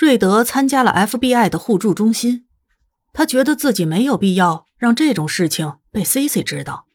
[0.00, 2.46] 瑞德参加了 FBI 的互助中心，
[3.12, 6.86] 他觉得自己没有必要让这种事情被 C.C 知道。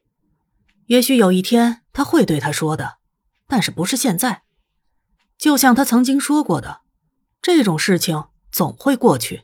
[0.88, 2.98] 也许有一天他会对他说的，
[3.48, 4.42] 但是不是现在。
[5.38, 6.82] 就像他曾经说过的，
[7.44, 9.44] 这种事情总会过去。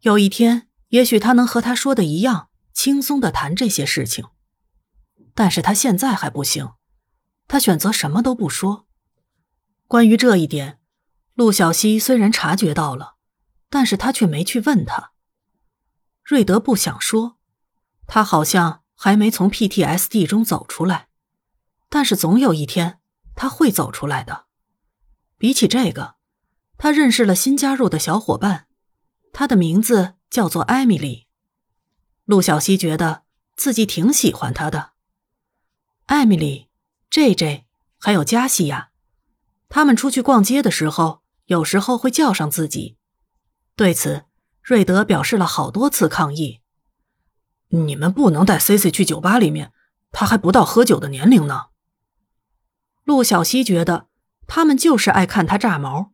[0.00, 4.24] 有一天，也许他能和他说的一样轻松的谈这些事情，
[5.34, 6.70] 但是他现在还不行。
[7.46, 8.86] 他选择什么都不说。
[9.86, 10.78] 关于这一点，
[11.34, 13.16] 陆小西虽然察觉到了，
[13.68, 15.10] 但是他却没去问他。
[16.22, 17.38] 瑞德不想说，
[18.06, 21.08] 他好像还没从 PTSD 中走出来，
[21.88, 23.00] 但是总有一天
[23.34, 24.44] 他会走出来的。
[25.36, 26.14] 比起这个，
[26.78, 28.68] 他认识了新加入的小伙伴，
[29.32, 31.26] 他的名字叫做艾米丽。
[32.26, 33.24] 陆小西觉得
[33.56, 34.92] 自己挺喜欢他的。
[36.06, 36.68] 艾米丽、
[37.10, 37.66] J J
[37.98, 38.90] 还有加西亚，
[39.68, 42.96] 他们出去逛街的时候，有时候会叫上自己。
[43.76, 44.24] 对此，
[44.62, 46.60] 瑞德表示了好多次抗议
[47.70, 49.72] ：“你们不能带 C C 去酒吧里面，
[50.12, 51.66] 他还不到喝酒的年龄呢。”
[53.04, 54.08] 陆小西觉得。
[54.46, 56.12] 他们就是爱看他炸毛。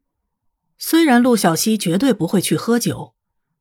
[0.78, 3.16] 虽然陆小西绝对不会去喝酒，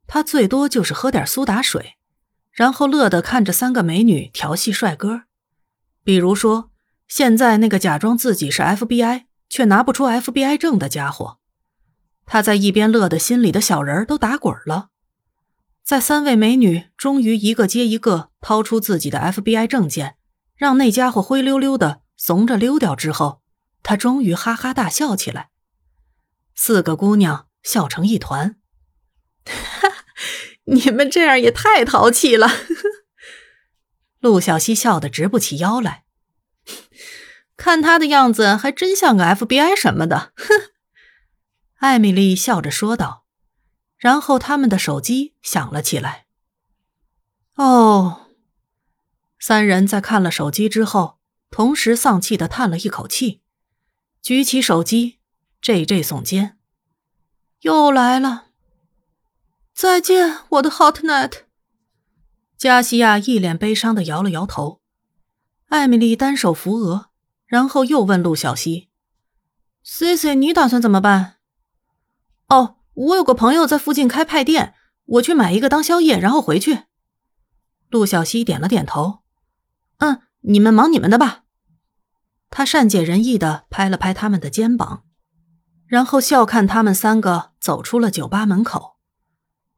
[0.05, 1.95] 他最多就是喝点苏打水，
[2.51, 5.23] 然后乐得看着三个美女调戏帅哥。
[6.03, 6.69] 比如说，
[7.07, 11.39] 现在那个假装自己是 FBI 却拿不出 FBI 证的家伙，
[12.31, 14.89] 他在一边乐得心里的小人都打滚了。
[15.83, 20.15] 在三位美女终于一个接一个掏出自己的 FBI 证件，
[20.55, 23.41] 让那家伙灰溜溜的怂着溜掉之后。
[23.81, 25.49] 他终于哈哈大笑起来，
[26.53, 28.57] 四个姑娘笑成一团。
[29.45, 29.89] 哈，
[30.67, 32.47] 你们这样也太淘气了。
[34.19, 36.03] 陆小西笑得直不起腰来，
[37.57, 40.33] 看他的样子还真像个 FBI 什么的。
[40.35, 40.71] 哼，
[41.79, 43.25] 艾米丽笑着说道。
[43.97, 46.25] 然后他们的手机响了起来。
[47.55, 48.27] 哦，
[49.37, 51.19] 三人在看了手机之后，
[51.51, 53.41] 同时丧气的叹了一口气。
[54.21, 55.19] 举起手机
[55.61, 56.57] ，J J 耸肩，
[57.59, 58.45] 又来了。
[59.73, 61.41] 再见，我的 Hotnet。
[62.57, 64.81] 加西亚一脸悲伤的摇了摇头。
[65.67, 67.09] 艾米丽单手扶额，
[67.45, 68.87] 然后又问陆小西
[69.83, 71.35] ：“C C，你打算怎么办？”
[72.49, 74.73] 哦，我有个朋友在附近开派店，
[75.05, 76.83] 我去买一个当宵夜，然后回去。
[77.89, 79.19] 陆小西点了点头
[79.99, 81.43] ：“嗯，你们忙你们的吧。”
[82.51, 85.03] 他善解人意的拍了拍他们的肩膀，
[85.85, 88.97] 然后笑看他们三个走出了酒吧门口。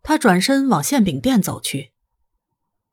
[0.01, 1.91] 他转身往馅饼店走去。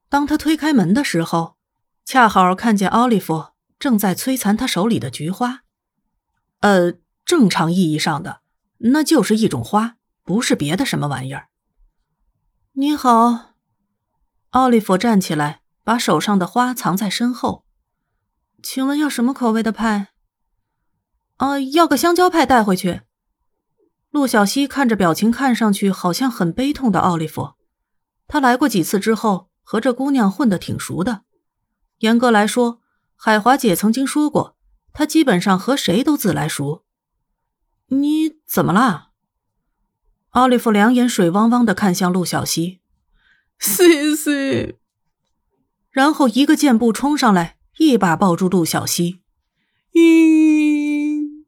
[0.08, 1.56] 当他推开门的时候，
[2.04, 5.62] 恰好看见奥利弗正在摧残他手里的菊花。
[6.60, 8.40] 呃，正常意义上的，
[8.78, 11.48] 那就是一种花，不是别的什么玩意儿。
[12.72, 13.54] 你好，
[14.50, 17.64] 奥利弗站起来，把手上的花藏在身后。
[18.62, 20.08] 请问要什么口味的派？
[21.36, 23.02] 啊，要个香蕉派带回去。
[24.10, 27.54] 陆小西看着表情看上去好像很悲痛的奥利弗，
[28.26, 31.22] 他来过几次之后，和这姑娘混得挺熟的。
[31.98, 32.80] 严格来说，
[33.16, 34.56] 海华姐曾经说过，
[34.92, 36.84] 她基本上和谁都自来熟。
[37.88, 39.10] 你怎么啦？
[40.30, 42.80] 奥利弗两眼水汪汪的看向陆小西
[43.58, 44.78] ，C C，
[45.90, 47.56] 然后一个箭步冲上来。
[47.80, 49.22] 一把抱住陆小西，
[49.92, 51.44] 咦！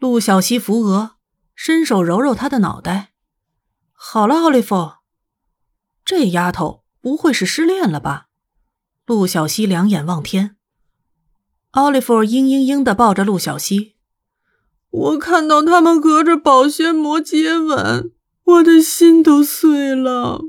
[0.00, 1.12] 陆小西扶额，
[1.54, 3.12] 伸手揉揉他的脑袋。
[3.92, 4.94] 好了，奥利弗，
[6.04, 8.30] 这丫头不会是失恋了吧？
[9.06, 10.56] 陆小西两眼望天。
[11.70, 13.94] 奥利弗嘤嘤嘤的抱着陆小西。
[14.92, 18.12] 我看到他们隔着保鲜膜接吻，
[18.44, 20.42] 我的心都碎了。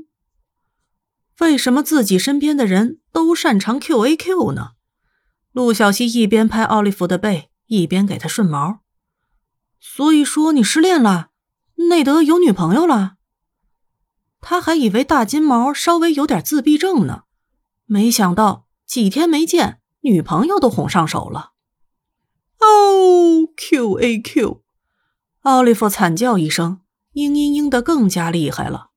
[1.40, 4.72] 为什么自己身边的人都擅长 Q A Q 呢？
[5.52, 8.80] 陆小西一边拍奥利弗的背，一边给他顺毛。
[9.80, 11.30] 所以说你失恋了，
[11.88, 13.14] 内德有女朋友了。
[14.42, 17.22] 他还以为大金毛稍微有点自闭症呢，
[17.86, 21.53] 没想到几天没见，女朋友都哄上手了。
[22.64, 24.62] 哦，Q A Q！
[25.42, 26.80] 奥利弗惨叫一声，
[27.12, 28.90] 嘤嘤嘤的更加厉害了。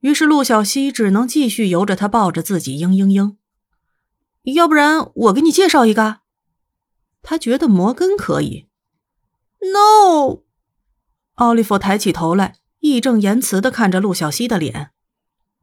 [0.00, 3.36] 于是陆小西只能继续由着他抱着自己嘤嘤嘤，
[4.54, 6.20] 要不然我给你介绍一个。
[7.22, 8.68] 他觉得摩根可以。
[9.60, 10.42] No，
[11.34, 14.92] 奥利弗抬起头来，义正言辞的看着陆小西的脸。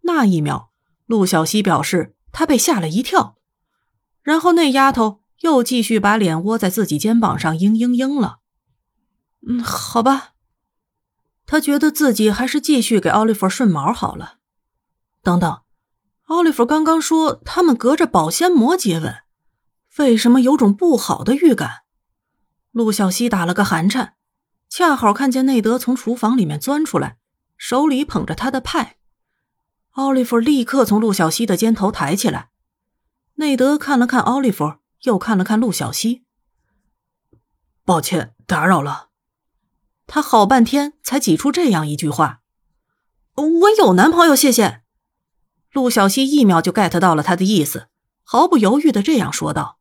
[0.02, 0.72] 那一秒，
[1.06, 3.38] 陆小西表示他被吓了一跳，
[4.22, 8.40] 然后那丫头又继续把脸窝在自己肩膀上嘤嘤嘤了。
[9.46, 10.30] 嗯，好吧。
[11.46, 14.38] 他觉得自己还是继续给奥利弗顺毛好了。
[15.22, 15.62] 等等，
[16.28, 19.14] 奥利弗刚刚说他们隔着保鲜膜接吻，
[19.98, 21.82] 为什么有种不好的预感？
[22.72, 24.14] 陆小西打了个寒颤，
[24.70, 27.18] 恰好看见内德从厨房里面钻出来，
[27.58, 28.96] 手里捧着他的派。
[29.92, 32.50] 奥利弗立刻从陆小西的肩头抬起来。
[33.36, 36.26] 内德看了看奥利弗，又看了看陆小西。
[37.86, 39.10] 抱歉，打扰了。
[40.06, 42.42] 他好半天才挤出这样一句话
[43.36, 44.84] ：“我有男朋友，谢谢。”
[45.72, 47.88] 陆小西一秒就 get 到了他的意思，
[48.24, 49.80] 毫不犹豫的这样说道。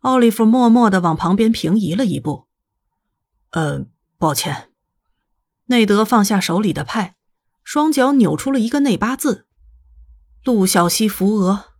[0.00, 2.48] 奥利弗默默的往旁边平移了一步。
[3.52, 3.86] “呃，
[4.18, 4.70] 抱歉。”
[5.66, 7.16] 内德放下手里的派，
[7.64, 9.48] 双脚扭出了一个内八字。
[10.44, 11.72] 陆小西扶额：“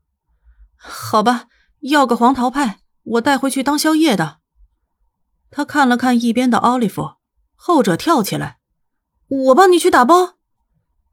[0.74, 1.46] 好吧，
[1.88, 4.38] 要个黄桃派，我带回去当宵夜的。”
[5.50, 7.14] 他看了看一边的奥利弗，
[7.54, 8.58] 后者跳起来
[9.28, 10.34] ：“我帮你去打包。”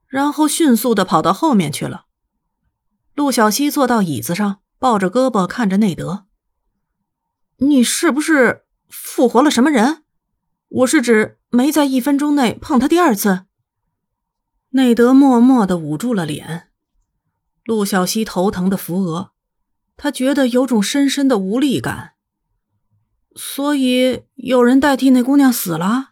[0.07, 2.05] 然后迅速的跑到后面去了。
[3.15, 6.25] 陆小西坐到椅子上，抱着胳膊看着内德。
[7.57, 10.03] 你是不是复活了什么人？
[10.69, 13.45] 我是指没在一分钟内碰他第二次。
[14.69, 16.69] 内德默默的捂住了脸，
[17.63, 19.32] 陆小西头疼的扶额，
[19.95, 22.13] 他觉得有种深深的无力感。
[23.35, 26.11] 所以有人代替那姑娘死了。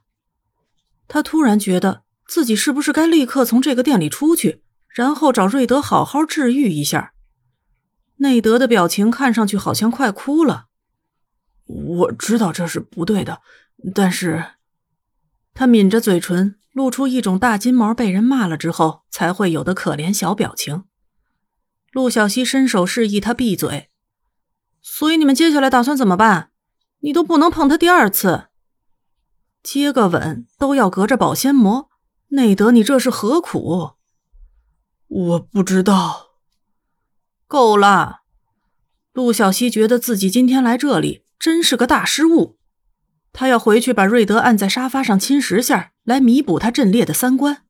[1.07, 7.13] 他突然觉得自己是不是该立刻从这个店里出去，然后找瑞德好好治愈一下。
[8.17, 10.67] 内德的表情看上去好像快哭了。
[11.65, 13.41] 我知道这是不对的，
[13.93, 14.45] 但是，
[15.53, 20.85] 他抿着嘴唇，露出一种大金毛被人骂了之后才会有的可怜小表情。
[21.91, 23.89] 陆小西伸手示意他闭嘴。
[24.81, 26.51] 所以你们接下来打算怎么办？
[27.01, 28.47] 你都不能碰他第二次，
[29.61, 31.89] 接个吻都要隔着保鲜膜。
[32.29, 33.91] 内德，你这是何苦？
[35.07, 36.38] 我不知道。
[37.47, 38.21] 够了。
[39.13, 41.25] 陆小西觉得自己今天来这里。
[41.38, 42.59] 真是个大失误，
[43.33, 47.65] 他要回去把瑞德按在沙发上亲十下，来弥补他震裂的三观。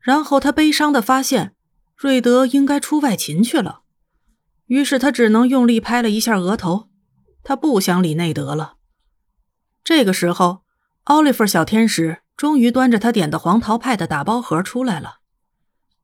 [0.00, 1.54] 然后他悲伤的发现，
[1.96, 3.82] 瑞德应该出外勤去了，
[4.66, 6.88] 于是他只能用力拍了一下额头。
[7.44, 8.76] 他不想理内德了。
[9.82, 10.62] 这个时候，
[11.04, 15.20] 奥利弗小天使终于端着他点的黄桃派的打包盒出来了。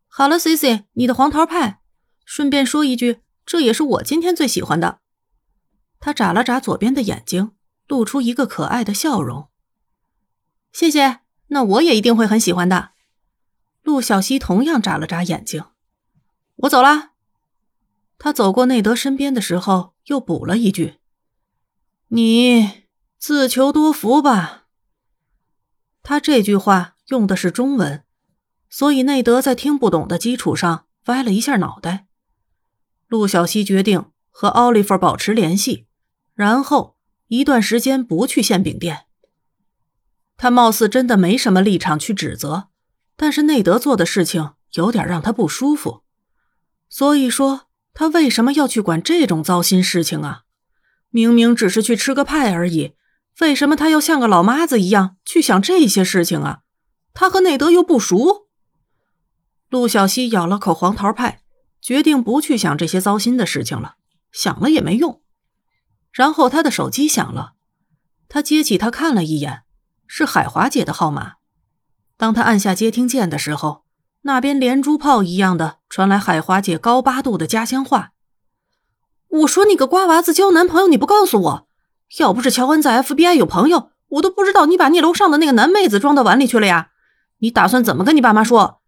[0.08, 1.80] 好了，Cici，你的黄桃派。
[2.24, 5.00] 顺便说一句，这也是我今天最喜欢的。
[6.00, 7.52] 他眨了眨左边的眼睛，
[7.86, 9.48] 露出一个可爱的笑容。
[10.72, 12.90] 谢谢，那我也一定会很喜欢的。
[13.82, 15.64] 陆小西同样眨了眨眼睛。
[16.58, 17.10] 我走了。
[18.18, 20.96] 他走过内德身边的时候，又补了一句
[22.08, 22.84] ：“你
[23.18, 24.66] 自求多福吧。”
[26.02, 28.02] 他这句话用的是中文，
[28.68, 32.06] 所以内德在听不懂的基础上歪了一下脑袋。
[33.06, 35.86] 陆小西决定和奥利弗保持联系。
[36.34, 36.96] 然后
[37.26, 39.06] 一段时间不去馅饼店。
[40.36, 42.68] 他貌似真的没什么立场去指责，
[43.16, 46.04] 但是内德做的事情有点让他不舒服。
[46.88, 50.42] 所以说，他为什么要去管这种糟心事情啊？
[51.10, 52.94] 明明只是去吃个派而已，
[53.40, 56.60] 为什么他要像个老妈子一样去想这些事情啊？
[57.14, 58.48] 他和内德又不熟。
[59.68, 61.42] 陆小西咬了口黄桃派，
[61.80, 63.96] 决定不去想这些糟心的事情了，
[64.32, 65.22] 想了也没用。
[66.12, 67.52] 然后他的手机响了，
[68.28, 69.62] 他接起，他看了一眼，
[70.06, 71.34] 是海华姐的号码。
[72.16, 73.84] 当他按下接听键的时候，
[74.22, 78.12] 那边连珠炮一样的传来海华姐高八度的家乡话
[79.28, 81.68] ：“我说你个瓜娃子交男朋友你不告诉我，
[82.18, 86.90] 要不是乔恩在 FBI 有朋友，我都不知道你把你楼上的那个男妹子装到碗里去了呀。
[87.38, 88.80] 你打算怎么跟你爸妈说？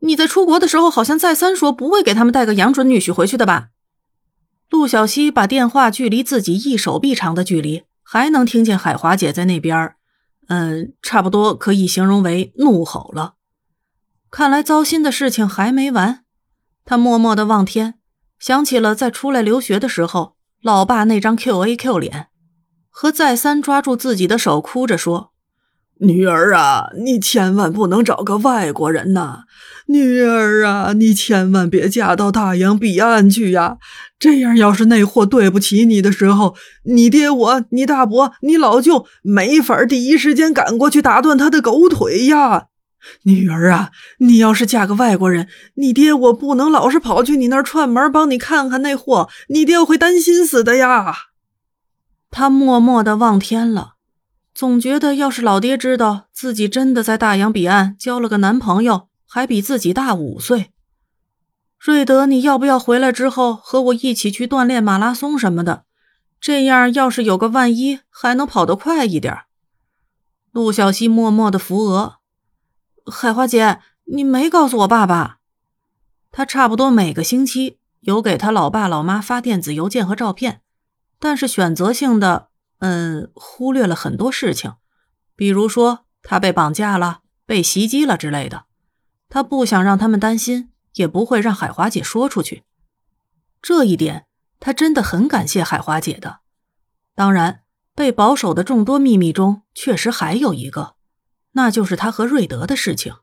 [0.00, 3.68] 你在出国的时候好像再三说不会给他们带个洋准女婿回去的吧？”
[4.70, 9.94] 陆小西把电话距离自己一手臂长的距离，还能听见海华姐在那边，
[10.48, 13.34] 嗯，差不多可以形容为怒吼了。
[14.30, 16.20] 看来糟心的事情还没完。
[16.84, 17.94] 他默默的望天，
[18.38, 22.26] 想起了在出来留学的时候，老爸那张 Q A Q 脸，
[22.90, 25.32] 和再三抓住自己的手哭着说。
[26.00, 29.44] 女儿啊，你千万不能找个外国人呐！
[29.88, 33.78] 女儿啊，你千万别嫁到大洋彼岸去呀！
[34.16, 36.54] 这样，要是那货对不起你的时候，
[36.84, 42.66] 你爹我、你大伯、你老舅没法第一时间赶过去打断他的狗腿呀！
[43.22, 51.14] 女儿啊，你要是嫁个外国人，你爹我不能老是跑去你那儿串门帮你看看那货，你爹会担心死的呀！
[52.30, 53.94] 他默默的望天了。
[54.54, 60.72] 总觉得要是老爹知道自己真的在大洋彼岸交了个男朋友，还比自己大五岁。
[61.78, 65.84] 瑞德，你要不要回来之后和我一起去锻炼马拉松什么的？
[66.40, 69.38] 这样要是有个万一，还能跑得快一点。
[70.50, 72.17] 陆小西默默的扶额。
[73.10, 75.38] 海华姐，你没告诉我爸爸。
[76.30, 80.62] 他差不多每个星期有给他老爸老妈发电子邮件和照片，
[81.18, 82.48] 但是选择性的，
[82.78, 84.74] 嗯，忽略了很多事情，
[85.34, 88.66] 比如说他被绑架了、被袭击了之类的。
[89.28, 90.70] 他不想让他们担心。
[90.94, 92.64] 也不会让海华姐说出去，
[93.62, 94.26] 这一点
[94.58, 96.40] 他真的很感谢海华姐的。
[97.14, 97.62] 当然，
[97.94, 100.96] 被保守的众多秘密中，确实还有一个，
[101.52, 103.14] 那就是他和瑞德的事情。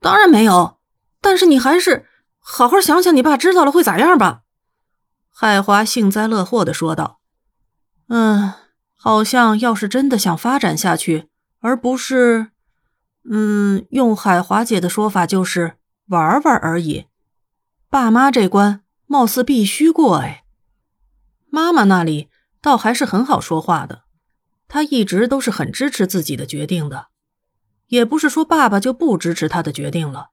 [0.00, 0.78] 当然没有，
[1.20, 2.06] 但是你还是
[2.38, 4.42] 好好想想，你爸知道了会咋样吧？
[5.30, 7.20] 海华幸灾乐祸的说道
[8.08, 8.52] ：“嗯，
[8.94, 11.28] 好像要是真的想发展下去，
[11.60, 12.48] 而不是……
[13.30, 15.76] 嗯，用海华姐的说法就是。”
[16.10, 17.06] 玩玩而已，
[17.88, 20.42] 爸妈这关貌似必须过哎。
[21.50, 22.28] 妈妈那里
[22.60, 24.02] 倒还是很好说话的，
[24.66, 27.09] 她一直都是很支持自己的决定的，
[27.90, 30.30] 也不是说爸爸就不支持他的决定了。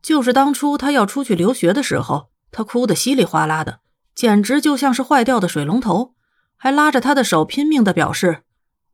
[0.00, 3.78] 就是当初他要出去留学的时候，他哭得稀里哗啦的，
[4.16, 6.14] 简直就像是坏掉的水龙头，
[6.56, 8.42] 还拉着他的手拼命的表示：“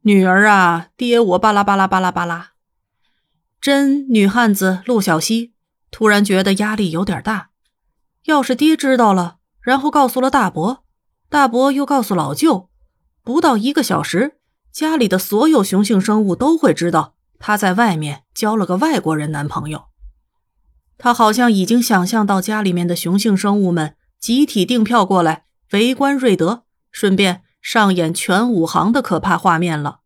[0.03, 2.51] 女儿啊，爹我巴拉巴拉巴拉巴拉。”
[3.61, 5.55] 真女汉子陆小西。
[5.91, 7.49] 突然觉得压力有点大，
[8.27, 10.85] 要是爹知道了，然后告诉了大伯，
[11.31, 12.69] 大伯又告诉老舅，
[13.25, 14.37] 不到一个小时，
[14.71, 19.87] 家里的所有雄性生物都会知道他在外面交了个外国人男朋友。
[20.97, 30.01] 他好像已经想象到家里面的雄性生物们集体订票过来围观瑞德，顺便上演全武行的可怕画面了。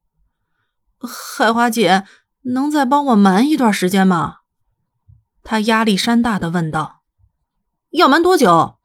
[0.98, 2.04] 海华姐，
[2.42, 4.36] 能再帮我瞒一段时间吗？
[5.42, 7.02] 他压力山大的问道
[7.90, 8.76] ：“要瞒多久？”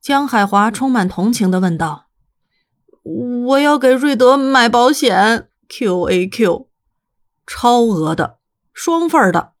[0.00, 2.06] 江海华充满同情的问道
[3.46, 6.68] ：“我要给瑞德买保险，Q A Q，
[7.46, 8.38] 超额的，
[8.72, 9.54] 双份的。”